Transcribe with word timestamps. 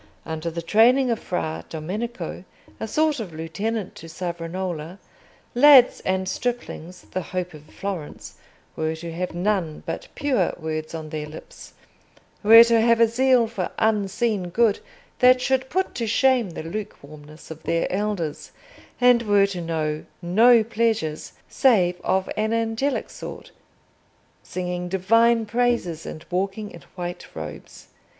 Under 0.25 0.49
the 0.49 0.63
training 0.63 1.11
of 1.11 1.19
Fra 1.19 1.63
Domenico, 1.69 2.43
a 2.79 2.87
sort 2.87 3.19
of 3.19 3.35
lieutenant 3.35 3.93
to 3.97 4.09
Savonarola, 4.09 4.97
lads 5.53 5.99
and 5.99 6.27
striplings, 6.27 7.03
the 7.11 7.21
hope 7.21 7.53
of 7.53 7.65
Florence, 7.65 8.33
were 8.75 8.95
to 8.95 9.13
have 9.13 9.35
none 9.35 9.83
but 9.85 10.07
pure 10.15 10.55
words 10.57 10.95
on 10.95 11.09
their 11.09 11.27
lips, 11.27 11.73
were 12.41 12.63
to 12.63 12.81
have 12.81 12.99
a 12.99 13.07
zeal 13.07 13.45
for 13.45 13.69
Unseen 13.77 14.49
Good 14.49 14.79
that 15.19 15.39
should 15.39 15.69
put 15.69 15.93
to 15.93 16.07
shame 16.07 16.49
the 16.49 16.63
lukewarmness 16.63 17.51
of 17.51 17.61
their 17.61 17.85
elders, 17.91 18.51
and 18.99 19.21
were 19.21 19.45
to 19.45 19.61
know 19.61 20.05
no 20.19 20.63
pleasures 20.63 21.33
save 21.47 22.01
of 22.03 22.27
an 22.35 22.53
angelic 22.53 23.11
sort—singing 23.11 24.89
divine 24.89 25.45
praises 25.45 26.07
and 26.07 26.25
walking 26.31 26.71
in 26.71 26.81
white 26.97 27.27
robes. 27.35 27.89